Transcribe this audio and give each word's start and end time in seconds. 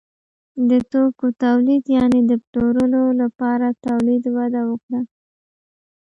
د 0.69 0.71
توکو 0.91 1.27
تولید 1.43 1.83
یعنې 1.97 2.19
د 2.29 2.31
پلورلو 2.47 3.03
لپاره 3.21 3.67
تولید 3.85 4.23
وده 4.37 4.61
وکړه. 4.69 5.01